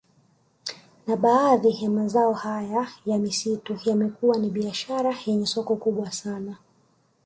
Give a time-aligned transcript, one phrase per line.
[1.07, 6.57] Na baadhi ya mazao haya ya misitu yamekuwa ni biashara yenye soko kubwa sana